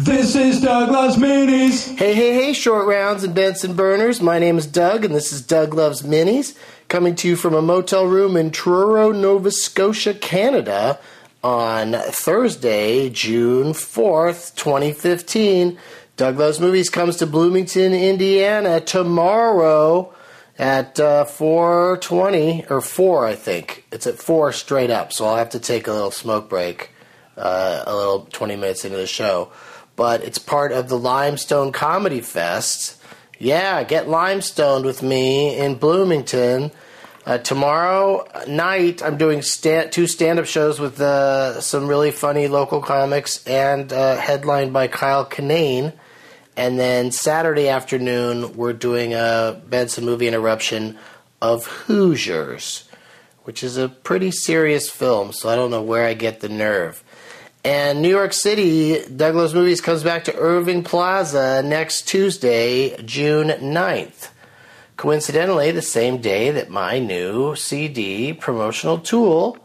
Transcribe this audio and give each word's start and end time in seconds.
This 0.00 0.36
is 0.36 0.60
Doug 0.60 0.92
Loves 0.92 1.16
Minis. 1.16 1.98
Hey, 1.98 2.14
hey, 2.14 2.32
hey, 2.32 2.52
short 2.52 2.86
rounds 2.86 3.24
and 3.24 3.34
Benson 3.34 3.74
burners. 3.74 4.20
My 4.20 4.38
name 4.38 4.56
is 4.56 4.64
Doug, 4.64 5.04
and 5.04 5.12
this 5.12 5.32
is 5.32 5.42
Doug 5.42 5.74
Loves 5.74 6.02
Minis, 6.02 6.56
coming 6.86 7.16
to 7.16 7.26
you 7.26 7.34
from 7.34 7.52
a 7.52 7.60
motel 7.60 8.06
room 8.06 8.36
in 8.36 8.52
Truro, 8.52 9.10
Nova 9.10 9.50
Scotia, 9.50 10.14
Canada, 10.14 11.00
on 11.42 11.94
Thursday, 11.94 13.10
June 13.10 13.72
4th, 13.72 14.54
2015. 14.54 15.76
Doug 16.16 16.38
Loves 16.38 16.60
Movies 16.60 16.90
comes 16.90 17.16
to 17.16 17.26
Bloomington, 17.26 17.92
Indiana 17.92 18.80
tomorrow 18.80 20.14
at 20.60 21.00
uh, 21.00 21.24
4.20, 21.24 22.70
or 22.70 22.80
4, 22.80 23.26
I 23.26 23.34
think. 23.34 23.84
It's 23.90 24.06
at 24.06 24.18
4 24.18 24.52
straight 24.52 24.90
up, 24.90 25.12
so 25.12 25.26
I'll 25.26 25.36
have 25.38 25.50
to 25.50 25.58
take 25.58 25.88
a 25.88 25.92
little 25.92 26.12
smoke 26.12 26.48
break, 26.48 26.92
uh, 27.36 27.82
a 27.84 27.96
little 27.96 28.28
20 28.30 28.54
minutes 28.54 28.84
into 28.84 28.96
the 28.96 29.08
show. 29.08 29.50
But 29.98 30.22
it's 30.22 30.38
part 30.38 30.70
of 30.70 30.88
the 30.88 30.96
Limestone 30.96 31.72
Comedy 31.72 32.20
Fest. 32.20 33.02
Yeah, 33.36 33.82
get 33.82 34.08
limestoned 34.08 34.84
with 34.84 35.02
me 35.02 35.58
in 35.58 35.74
Bloomington. 35.74 36.70
Uh, 37.26 37.38
tomorrow 37.38 38.24
night, 38.46 39.02
I'm 39.02 39.18
doing 39.18 39.42
sta- 39.42 39.88
two 39.90 40.06
stand 40.06 40.38
up 40.38 40.46
shows 40.46 40.78
with 40.78 41.00
uh, 41.00 41.60
some 41.60 41.88
really 41.88 42.12
funny 42.12 42.46
local 42.46 42.80
comics 42.80 43.44
and 43.44 43.92
uh, 43.92 44.16
headlined 44.16 44.72
by 44.72 44.86
Kyle 44.86 45.26
Kinane. 45.26 45.92
And 46.56 46.78
then 46.78 47.10
Saturday 47.10 47.68
afternoon, 47.68 48.56
we're 48.56 48.74
doing 48.74 49.14
a 49.14 49.60
Benson 49.68 50.04
movie 50.04 50.28
interruption 50.28 50.96
of 51.42 51.66
Hoosiers, 51.66 52.88
which 53.42 53.64
is 53.64 53.76
a 53.76 53.88
pretty 53.88 54.30
serious 54.30 54.88
film, 54.88 55.32
so 55.32 55.48
I 55.48 55.56
don't 55.56 55.72
know 55.72 55.82
where 55.82 56.06
I 56.06 56.14
get 56.14 56.38
the 56.38 56.48
nerve. 56.48 57.02
And 57.68 58.00
New 58.00 58.08
York 58.08 58.32
City, 58.32 59.04
Doug 59.14 59.34
Loves 59.34 59.52
Movies 59.52 59.82
comes 59.82 60.02
back 60.02 60.24
to 60.24 60.34
Irving 60.34 60.82
Plaza 60.82 61.62
next 61.62 62.08
Tuesday, 62.08 62.96
June 63.02 63.48
9th. 63.48 64.30
Coincidentally, 64.96 65.70
the 65.70 65.82
same 65.82 66.22
day 66.22 66.50
that 66.50 66.70
my 66.70 66.98
new 66.98 67.54
CD 67.56 68.32
promotional 68.32 68.98
tool 68.98 69.58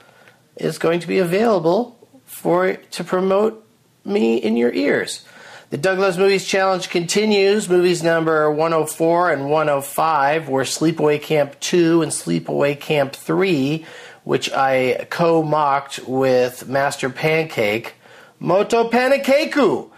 is 0.57 0.77
going 0.79 0.99
to 0.99 1.07
be 1.07 1.19
available 1.19 1.97
for 2.25 2.73
to 2.73 3.05
promote 3.05 3.65
me 4.03 4.35
in 4.35 4.57
your 4.57 4.73
ears. 4.73 5.25
The 5.69 5.77
Doug 5.77 5.97
Loves 5.97 6.17
Movies 6.17 6.45
Challenge 6.45 6.89
continues. 6.89 7.69
Movies 7.69 8.03
number 8.03 8.51
104 8.51 9.31
and 9.31 9.49
105 9.49 10.49
were 10.49 10.63
Sleepaway 10.63 11.21
Camp 11.21 11.57
2 11.61 12.01
and 12.01 12.11
Sleepaway 12.11 12.77
Camp 12.77 13.15
3, 13.15 13.85
which 14.23 14.51
I 14.51 15.07
co 15.09 15.43
mocked 15.43 15.99
with 16.07 16.67
Master 16.67 17.09
Pancake, 17.09 17.95
Moto 18.39 18.89
Panakeku, 18.89 19.89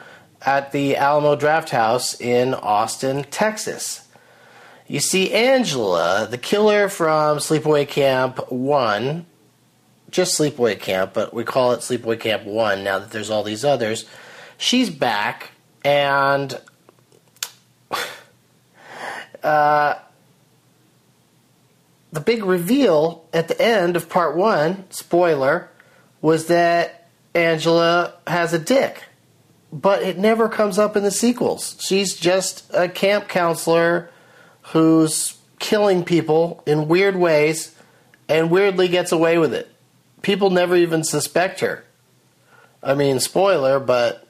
at 0.42 0.72
the 0.72 0.96
Alamo 0.96 1.36
Drafthouse 1.36 2.20
in 2.22 2.54
Austin, 2.54 3.24
Texas. 3.26 4.08
You 4.88 5.00
see, 5.00 5.34
Angela, 5.34 6.28
the 6.30 6.38
killer 6.38 6.90
from 6.90 7.40
Sleepaway 7.40 7.88
Camp 7.88 8.52
1, 8.52 9.26
just 10.12 10.40
Sleepaway 10.40 10.80
Camp, 10.80 11.14
but 11.14 11.34
we 11.34 11.44
call 11.44 11.72
it 11.72 11.80
Sleepaway 11.80 12.20
Camp 12.20 12.44
1 12.44 12.84
now 12.84 13.00
that 13.00 13.10
there's 13.10 13.32
all 13.32 13.42
these 13.42 13.66
others, 13.66 14.06
she's 14.58 14.92
back 14.92 15.52
and 15.84 16.62
uh, 19.44 19.96
the 22.16 22.22
big 22.22 22.46
reveal 22.46 23.28
at 23.34 23.50
the 23.50 23.62
end 23.62 23.96
of 23.96 24.10
part 24.10 24.36
one, 24.38 24.86
spoiler, 24.90 25.70
was 26.22 26.48
that 26.48 27.10
Angela 27.36 28.14
has 28.26 28.54
a 28.54 28.60
dick. 28.60 29.04
But 29.72 30.02
it 30.02 30.18
never 30.18 30.48
comes 30.48 30.80
up 30.80 30.96
in 30.96 31.04
the 31.04 31.12
sequels. 31.12 31.76
She's 31.82 32.16
just 32.16 32.74
a 32.74 32.88
camp 32.88 33.28
counselor 33.28 34.10
who's 34.72 35.38
killing 35.60 36.06
people 36.06 36.64
in 36.66 36.88
weird 36.88 37.18
ways 37.18 37.76
and 38.30 38.50
weirdly 38.50 38.88
gets 38.88 39.12
away 39.12 39.38
with 39.38 39.54
it. 39.54 39.70
People 40.22 40.50
never 40.50 40.76
even 40.76 41.04
suspect 41.04 41.60
her. 41.60 41.84
I 42.82 42.94
mean, 42.94 43.20
spoiler, 43.20 43.80
but, 43.80 44.26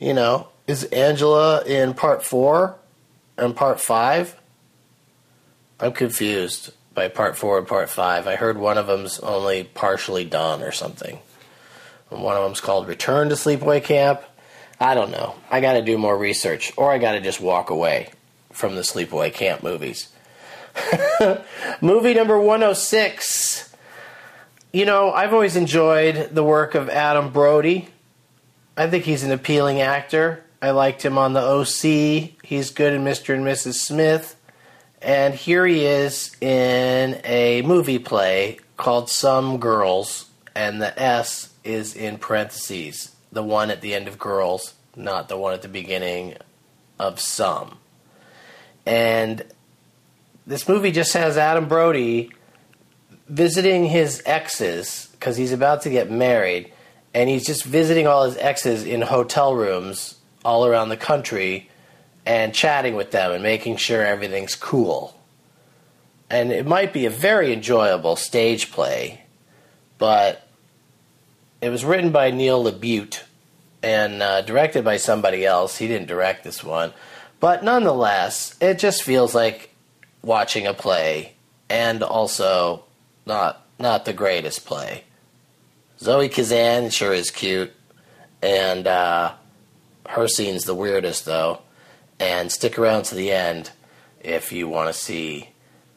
you 0.00 0.12
know, 0.12 0.48
is 0.66 0.84
Angela 0.84 1.62
in 1.62 1.94
part 1.94 2.24
four 2.24 2.76
and 3.38 3.54
part 3.54 3.80
five? 3.80 4.34
I'm 5.78 5.92
confused 5.92 6.72
by 6.96 7.08
part 7.08 7.36
four 7.36 7.58
and 7.58 7.68
part 7.68 7.90
five. 7.90 8.26
I 8.26 8.34
heard 8.36 8.56
one 8.56 8.78
of 8.78 8.86
them's 8.86 9.20
only 9.20 9.64
partially 9.64 10.24
done 10.24 10.62
or 10.62 10.72
something. 10.72 11.18
And 12.10 12.22
one 12.22 12.36
of 12.36 12.42
them's 12.42 12.62
called 12.62 12.88
Return 12.88 13.28
to 13.28 13.34
Sleepaway 13.34 13.84
Camp. 13.84 14.22
I 14.80 14.94
don't 14.94 15.10
know. 15.10 15.36
I 15.50 15.60
got 15.60 15.74
to 15.74 15.82
do 15.82 15.98
more 15.98 16.16
research, 16.16 16.72
or 16.76 16.90
I 16.90 16.98
got 16.98 17.12
to 17.12 17.20
just 17.20 17.40
walk 17.40 17.68
away 17.70 18.10
from 18.50 18.76
the 18.76 18.80
Sleepaway 18.80 19.32
Camp 19.32 19.62
movies. 19.62 20.08
Movie 21.82 22.14
number 22.14 22.40
106. 22.40 23.74
You 24.72 24.86
know, 24.86 25.12
I've 25.12 25.34
always 25.34 25.56
enjoyed 25.56 26.30
the 26.34 26.44
work 26.44 26.74
of 26.74 26.88
Adam 26.88 27.30
Brody. 27.30 27.88
I 28.76 28.88
think 28.88 29.04
he's 29.04 29.22
an 29.22 29.32
appealing 29.32 29.82
actor. 29.82 30.44
I 30.62 30.70
liked 30.70 31.04
him 31.04 31.18
on 31.18 31.34
the 31.34 31.40
OC. 31.40 32.42
He's 32.42 32.70
good 32.70 32.94
in 32.94 33.04
Mr. 33.04 33.34
and 33.34 33.44
Mrs. 33.44 33.74
Smith. 33.74 34.35
And 35.06 35.34
here 35.34 35.64
he 35.64 35.84
is 35.86 36.36
in 36.40 37.20
a 37.22 37.62
movie 37.62 38.00
play 38.00 38.58
called 38.76 39.08
Some 39.08 39.58
Girls, 39.58 40.28
and 40.52 40.82
the 40.82 41.00
S 41.00 41.50
is 41.62 41.94
in 41.94 42.18
parentheses. 42.18 43.14
The 43.30 43.44
one 43.44 43.70
at 43.70 43.82
the 43.82 43.94
end 43.94 44.08
of 44.08 44.18
Girls, 44.18 44.74
not 44.96 45.28
the 45.28 45.36
one 45.36 45.54
at 45.54 45.62
the 45.62 45.68
beginning 45.68 46.34
of 46.98 47.20
Some. 47.20 47.78
And 48.84 49.44
this 50.44 50.68
movie 50.68 50.90
just 50.90 51.12
has 51.12 51.38
Adam 51.38 51.68
Brody 51.68 52.32
visiting 53.28 53.84
his 53.84 54.24
exes 54.26 55.06
because 55.12 55.36
he's 55.36 55.52
about 55.52 55.82
to 55.82 55.90
get 55.90 56.10
married, 56.10 56.72
and 57.14 57.30
he's 57.30 57.46
just 57.46 57.62
visiting 57.62 58.08
all 58.08 58.24
his 58.24 58.36
exes 58.38 58.84
in 58.84 59.02
hotel 59.02 59.54
rooms 59.54 60.16
all 60.44 60.66
around 60.66 60.88
the 60.88 60.96
country 60.96 61.70
and 62.26 62.52
chatting 62.52 62.96
with 62.96 63.12
them 63.12 63.32
and 63.32 63.42
making 63.42 63.76
sure 63.76 64.04
everything's 64.04 64.56
cool. 64.56 65.18
And 66.28 66.50
it 66.50 66.66
might 66.66 66.92
be 66.92 67.06
a 67.06 67.10
very 67.10 67.52
enjoyable 67.52 68.16
stage 68.16 68.72
play, 68.72 69.22
but 69.96 70.46
it 71.60 71.70
was 71.70 71.84
written 71.84 72.10
by 72.10 72.32
Neil 72.32 72.64
LaBute 72.64 73.22
and 73.82 74.20
uh, 74.20 74.42
directed 74.42 74.84
by 74.84 74.96
somebody 74.96 75.46
else. 75.46 75.76
He 75.76 75.86
didn't 75.86 76.08
direct 76.08 76.42
this 76.42 76.64
one. 76.64 76.92
But 77.38 77.62
nonetheless, 77.62 78.56
it 78.60 78.80
just 78.80 79.04
feels 79.04 79.34
like 79.34 79.70
watching 80.22 80.66
a 80.66 80.74
play 80.74 81.34
and 81.68 82.02
also 82.02 82.84
not 83.24 83.62
not 83.78 84.04
the 84.04 84.12
greatest 84.12 84.64
play. 84.66 85.04
Zoe 86.00 86.28
Kazan 86.28 86.90
sure 86.90 87.12
is 87.12 87.30
cute, 87.30 87.72
and 88.42 88.86
uh, 88.86 89.34
her 90.08 90.28
scene's 90.28 90.64
the 90.64 90.74
weirdest, 90.74 91.24
though. 91.24 91.60
And 92.18 92.50
stick 92.50 92.78
around 92.78 93.04
to 93.04 93.14
the 93.14 93.30
end 93.30 93.70
if 94.20 94.52
you 94.52 94.68
want 94.68 94.88
to 94.88 94.98
see 94.98 95.50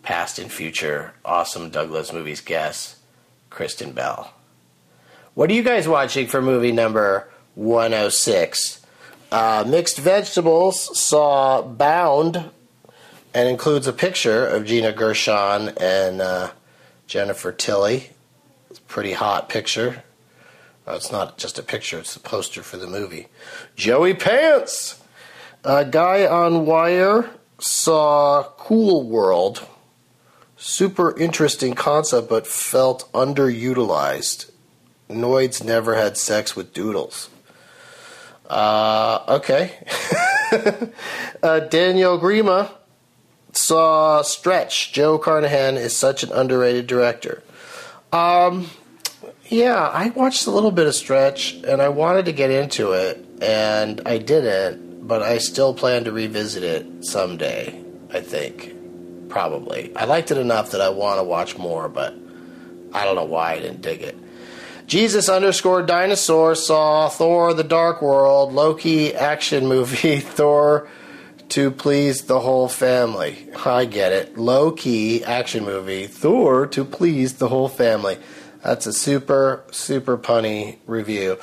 past 0.03 0.39
and 0.39 0.51
future 0.51 1.13
awesome 1.23 1.69
Doug 1.69 1.91
Loves 1.91 2.11
Movies 2.11 2.41
guests, 2.41 2.97
Kristen 3.49 3.91
Bell. 3.93 4.33
What 5.33 5.49
are 5.49 5.53
you 5.53 5.63
guys 5.63 5.87
watching 5.87 6.27
for 6.27 6.41
movie 6.41 6.71
number 6.71 7.29
106? 7.55 8.85
Uh, 9.31 9.63
Mixed 9.67 9.97
Vegetables 9.99 10.99
saw 10.99 11.61
Bound 11.61 12.49
and 13.33 13.47
includes 13.47 13.87
a 13.87 13.93
picture 13.93 14.45
of 14.45 14.65
Gina 14.65 14.91
Gershon 14.91 15.69
and 15.79 16.21
uh, 16.21 16.51
Jennifer 17.07 17.51
Tilly. 17.51 18.09
It's 18.69 18.79
a 18.79 18.83
pretty 18.83 19.13
hot 19.13 19.49
picture. 19.49 20.03
Uh, 20.87 20.93
it's 20.93 21.11
not 21.11 21.37
just 21.37 21.59
a 21.59 21.63
picture, 21.63 21.99
it's 21.99 22.15
a 22.15 22.19
poster 22.19 22.63
for 22.63 22.77
the 22.77 22.87
movie. 22.87 23.27
Joey 23.75 24.15
Pants! 24.15 24.98
A 25.63 25.83
guy 25.83 26.25
on 26.25 26.65
Wire 26.65 27.29
saw 27.59 28.43
Cool 28.57 29.07
World. 29.07 29.67
Super 30.55 31.17
interesting 31.17 31.73
concept, 31.73 32.29
but 32.29 32.47
felt 32.47 33.11
underutilized. 33.11 34.51
Noids 35.09 35.63
never 35.63 35.95
had 35.95 36.17
sex 36.17 36.55
with 36.55 36.73
doodles. 36.73 37.29
Uh, 38.49 39.19
okay. 39.27 39.85
uh, 41.43 41.59
Daniel 41.59 42.17
Grima 42.17 42.71
saw 43.51 44.21
Stretch. 44.21 44.93
Joe 44.93 45.17
Carnahan 45.17 45.75
is 45.75 45.95
such 45.95 46.23
an 46.23 46.31
underrated 46.31 46.87
director. 46.87 47.43
Um, 48.13 48.69
yeah, 49.47 49.87
I 49.87 50.09
watched 50.09 50.47
a 50.47 50.51
little 50.51 50.71
bit 50.71 50.87
of 50.87 50.95
Stretch 50.95 51.53
and 51.67 51.81
I 51.81 51.89
wanted 51.89 52.25
to 52.25 52.31
get 52.31 52.49
into 52.49 52.93
it, 52.93 53.25
and 53.41 54.01
I 54.05 54.19
didn't, 54.19 54.88
but 55.01 55.21
I 55.21 55.37
still 55.37 55.73
plan 55.73 56.03
to 56.03 56.11
revisit 56.11 56.63
it 56.63 57.05
someday, 57.05 57.83
I 58.11 58.21
think. 58.21 58.75
Probably. 59.29 59.95
I 59.95 60.05
liked 60.05 60.31
it 60.31 60.37
enough 60.37 60.71
that 60.71 60.81
I 60.81 60.89
want 60.89 61.19
to 61.19 61.23
watch 61.23 61.57
more, 61.57 61.87
but 61.87 62.15
I 62.93 63.05
don't 63.05 63.15
know 63.15 63.25
why 63.25 63.53
I 63.53 63.59
didn't 63.59 63.81
dig 63.81 64.01
it. 64.01 64.17
Jesus 64.87 65.29
underscore 65.29 65.83
dinosaur 65.83 66.55
saw 66.55 67.09
Thor: 67.09 67.53
The 67.53 67.63
Dark 67.63 68.01
World, 68.01 68.53
Loki 68.53 69.13
action 69.13 69.67
movie, 69.67 70.19
Thor 70.19 70.89
to 71.49 71.71
please 71.71 72.23
the 72.23 72.39
whole 72.39 72.67
family. 72.67 73.49
I 73.65 73.85
get 73.85 74.11
it. 74.11 74.37
Low 74.37 74.71
key 74.71 75.23
action 75.23 75.63
movie, 75.63 76.07
Thor 76.07 76.67
to 76.67 76.85
please 76.85 77.35
the 77.35 77.49
whole 77.49 77.67
family. 77.67 78.17
That's 78.63 78.85
a 78.87 78.93
super, 78.93 79.63
super 79.71 80.17
punny 80.17 80.77
review. 80.85 81.37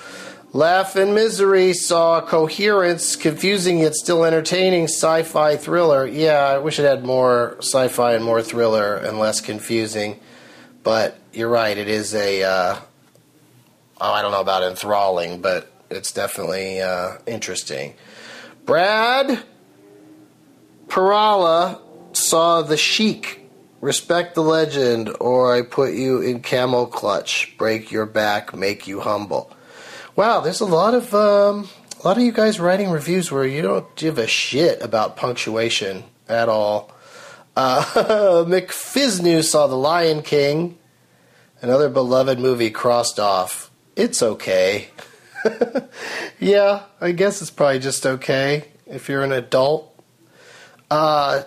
Laugh 0.57 0.97
and 0.97 1.15
Misery 1.15 1.75
saw 1.75 2.23
Coherence, 2.23 3.15
confusing 3.15 3.81
yet 3.81 3.95
still 3.95 4.25
entertaining 4.25 4.85
sci 4.85 5.23
fi 5.25 5.57
thriller. 5.59 6.07
Yeah, 6.07 6.39
I 6.39 6.57
wish 6.57 6.79
it 6.79 6.85
had 6.85 7.05
more 7.05 7.57
sci 7.59 7.89
fi 7.89 8.15
and 8.15 8.25
more 8.25 8.41
thriller 8.41 8.97
and 8.97 9.19
less 9.19 9.43
confusing. 9.43 10.19
But 10.83 11.19
you're 11.35 11.51
right, 11.51 11.77
it 11.77 11.89
is 11.89 12.15
a. 12.15 12.43
Uh, 12.43 12.81
oh, 14.01 14.11
I 14.11 14.23
don't 14.23 14.33
know 14.33 14.41
about 14.41 14.63
enthralling, 14.63 15.43
but 15.43 15.71
it's 15.91 16.11
definitely 16.13 16.81
uh, 16.81 17.19
interesting. 17.27 17.93
Brad 18.65 19.43
Parala 20.89 21.83
saw 22.17 22.63
The 22.63 22.79
Sheik. 22.79 23.43
Respect 23.83 24.35
the 24.35 24.43
legend, 24.43 25.15
or 25.21 25.55
I 25.55 25.61
put 25.61 25.93
you 25.93 26.23
in 26.23 26.41
camel 26.41 26.87
clutch, 26.87 27.55
break 27.59 27.93
your 27.93 28.07
back, 28.07 28.57
make 28.57 28.87
you 28.87 29.01
humble. 29.01 29.53
Wow, 30.17 30.41
there's 30.41 30.63
a 30.63 30.65
lot 30.65 30.95
of 30.95 31.15
um, 31.15 31.69
a 32.03 32.09
lot 32.09 32.17
of 32.17 32.23
you 32.23 32.33
guys 32.33 32.59
writing 32.59 32.89
reviews 32.89 33.31
where 33.31 33.45
you 33.45 33.61
don't 33.61 33.95
give 33.97 34.17
a 34.17 34.27
shit 34.27 34.81
about 34.81 35.15
punctuation 35.15 36.05
at 36.27 36.49
all. 36.49 36.91
Uh, 37.55 37.83
McFiznew 38.49 39.45
saw 39.45 39.67
The 39.67 39.77
Lion 39.77 40.23
King, 40.23 40.79
another 41.61 41.91
beloved 41.91 42.39
movie 42.39 42.71
crossed 42.71 43.21
off. 43.21 43.71
It's 43.95 44.23
okay. 44.23 44.89
yeah, 46.41 46.85
I 46.99 47.13
guess 47.13 47.43
it's 47.43 47.51
probably 47.51 47.81
just 47.81 48.07
okay 48.07 48.69
if 48.87 49.11
you're 49.11 49.23
an 49.23 49.33
adult. 49.33 50.03
Uh, 50.91 51.43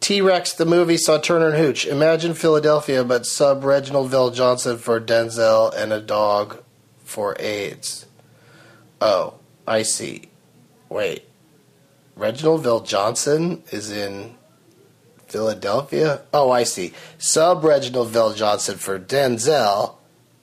T 0.00 0.22
Rex 0.22 0.54
the 0.54 0.64
movie 0.64 0.96
saw 0.96 1.18
Turner 1.18 1.48
and 1.48 1.58
Hooch. 1.58 1.84
Imagine 1.84 2.32
Philadelphia, 2.32 3.04
but 3.04 3.26
sub 3.26 3.62
Reginald 3.62 4.10
VelJohnson 4.10 4.78
for 4.78 4.98
Denzel 5.02 5.70
and 5.76 5.92
a 5.92 6.00
dog 6.00 6.62
for 7.10 7.36
AIDS. 7.40 8.06
Oh, 9.00 9.34
I 9.66 9.82
see. 9.82 10.30
Wait. 10.88 11.24
Reginald 12.14 12.64
VelJohnson 12.64 13.72
is 13.72 13.90
in 13.90 14.36
Philadelphia? 15.26 16.22
Oh, 16.32 16.50
I 16.50 16.62
see. 16.62 16.92
Sub 17.18 17.64
Reginald 17.64 18.12
VelJohnson 18.12 18.76
for 18.76 18.98
Denzel 18.98 19.96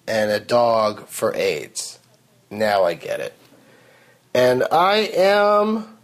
and 0.07 0.29
a 0.29 0.39
dog 0.39 1.07
for 1.07 1.33
AIDS. 1.35 1.99
Now 2.49 2.83
I 2.83 2.95
get 2.95 3.21
it. 3.21 3.33
And 4.33 4.63
I 4.69 4.97
am 5.13 5.97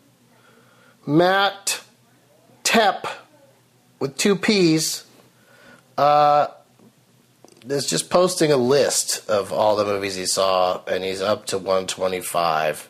Matt 1.06 1.82
Tep 2.64 3.06
with 4.00 4.16
two 4.18 4.38
P's. 4.38 5.06
Uh, 5.98 6.48
is 7.68 7.86
just 7.86 8.10
posting 8.10 8.52
a 8.52 8.58
list 8.58 9.30
of 9.30 9.52
all 9.54 9.76
the 9.76 9.86
movies 9.86 10.16
he 10.16 10.26
saw, 10.26 10.84
and 10.86 11.04
he's 11.04 11.22
up 11.22 11.46
to 11.48 11.58
125. 11.58 12.90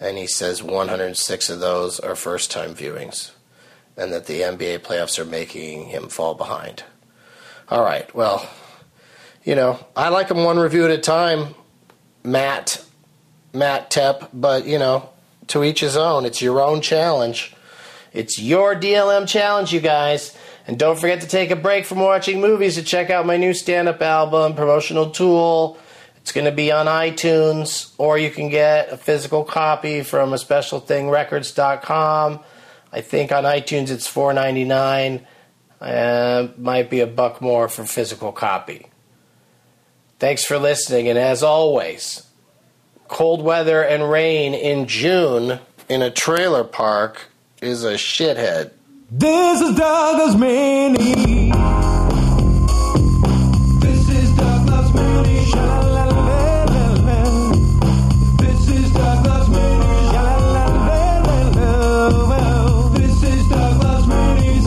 And 0.00 0.16
he 0.16 0.26
says 0.26 0.62
106 0.62 1.50
of 1.50 1.60
those 1.60 2.00
are 2.00 2.16
first 2.16 2.50
time 2.50 2.74
viewings, 2.74 3.32
and 3.96 4.12
that 4.12 4.26
the 4.26 4.40
NBA 4.40 4.78
playoffs 4.78 5.18
are 5.18 5.26
making 5.26 5.86
him 5.86 6.08
fall 6.08 6.34
behind. 6.34 6.84
All 7.68 7.84
right, 7.84 8.12
well, 8.14 8.48
you 9.44 9.54
know, 9.54 9.78
I 9.94 10.08
like 10.08 10.28
them 10.28 10.42
one 10.42 10.58
review 10.58 10.84
at 10.86 10.90
a 10.90 10.98
time, 10.98 11.54
Matt, 12.24 12.84
Matt 13.52 13.90
Tep, 13.90 14.30
but, 14.32 14.66
you 14.66 14.78
know, 14.78 15.10
to 15.48 15.64
each 15.64 15.80
his 15.80 15.96
own. 15.96 16.24
It's 16.24 16.40
your 16.40 16.60
own 16.60 16.80
challenge. 16.80 17.54
It's 18.12 18.38
your 18.38 18.74
DLM 18.74 19.28
challenge, 19.28 19.72
you 19.72 19.80
guys. 19.80 20.36
And 20.70 20.78
don't 20.78 21.00
forget 21.00 21.22
to 21.22 21.26
take 21.26 21.50
a 21.50 21.56
break 21.56 21.84
from 21.84 21.98
watching 21.98 22.40
movies 22.40 22.76
to 22.76 22.84
check 22.84 23.10
out 23.10 23.26
my 23.26 23.36
new 23.36 23.52
stand 23.52 23.88
up 23.88 24.00
album, 24.00 24.54
Promotional 24.54 25.10
Tool. 25.10 25.76
It's 26.18 26.30
going 26.30 26.44
to 26.44 26.52
be 26.52 26.70
on 26.70 26.86
iTunes, 26.86 27.92
or 27.98 28.16
you 28.18 28.30
can 28.30 28.50
get 28.50 28.88
a 28.92 28.96
physical 28.96 29.42
copy 29.42 30.04
from 30.04 30.32
a 30.32 30.38
special 30.38 30.78
thing 30.78 31.10
records.com. 31.10 32.38
I 32.92 33.00
think 33.00 33.32
on 33.32 33.42
iTunes 33.42 33.90
it's 33.90 34.08
$4.99. 34.08 35.26
Uh, 35.80 36.52
might 36.56 36.88
be 36.88 37.00
a 37.00 37.06
buck 37.08 37.42
more 37.42 37.68
for 37.68 37.84
physical 37.84 38.30
copy. 38.30 38.86
Thanks 40.20 40.44
for 40.44 40.56
listening, 40.56 41.08
and 41.08 41.18
as 41.18 41.42
always, 41.42 42.28
cold 43.08 43.42
weather 43.42 43.82
and 43.82 44.08
rain 44.08 44.54
in 44.54 44.86
June 44.86 45.58
in 45.88 46.00
a 46.00 46.12
trailer 46.12 46.62
park 46.62 47.22
is 47.60 47.82
a 47.82 47.94
shithead. 47.94 48.70
This 49.12 49.60
is 49.60 49.74
Douglas 49.74 50.36
Mini. 50.36 51.50
This 53.80 54.08
is 54.08 54.30
Douglas 54.36 54.94
Mini. 54.94 55.44
Sha-la-la-la-la-la. 55.46 57.24
This 58.38 58.68
is 58.68 58.92
Douglas 58.92 59.48
Mini. 59.48 60.10
Sha-la-la-la-la-la. 60.12 62.88
This 62.90 63.22
is 63.24 63.48
Douglas 63.48 64.06
Mini. 64.06 64.60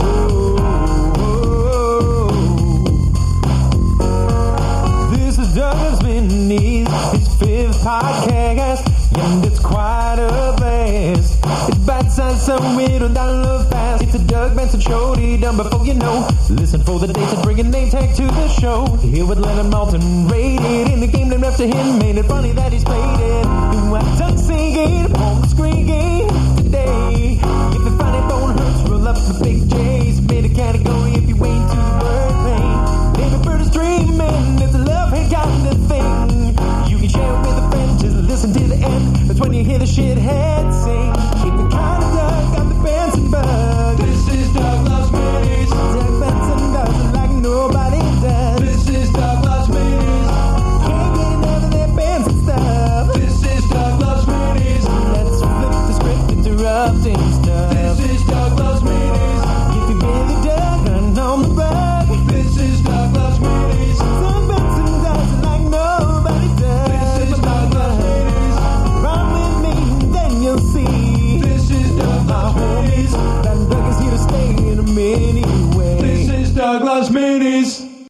This 5.15 5.37
is 5.39 5.53
Douglas 5.55 6.03
Mini. 6.03 6.83
His 7.15 7.33
fifth 7.35 7.81
podcast, 7.81 8.85
and 9.17 9.45
it's 9.45 9.59
quite 9.61 10.17
a 10.19 10.53
blast. 10.57 11.39
It 11.69 11.85
bites 11.85 12.19
on 12.19 12.35
some 12.35 12.75
middle 12.75 13.07
dollar 13.07 13.63
a 14.13 14.19
Doug 14.27 14.55
Benson 14.55 14.79
show, 14.79 15.15
done 15.15 15.57
before 15.57 15.85
you 15.85 15.93
know. 15.93 16.27
Listen 16.49 16.81
for 16.81 16.99
the 16.99 17.07
dates 17.07 17.33
and 17.33 17.43
bring 17.43 17.59
a 17.59 17.63
name 17.63 17.89
tag 17.89 18.15
to 18.15 18.23
the 18.23 18.47
show. 18.49 18.85
Here 18.97 19.25
with 19.25 19.39
Leonard 19.39 19.71
Maltin, 19.71 20.29
rated 20.29 20.91
in 20.91 20.99
the 20.99 21.07
game 21.07 21.29
named 21.29 21.43
after 21.43 21.65
him. 21.65 21.99
Made 21.99 22.17
it 22.17 22.25
funny 22.25 22.51
that 22.51 22.71
he's 22.73 22.83
played 22.83 23.19
it. 23.19 23.43
Tuck 24.17 24.37
singing 24.37 25.12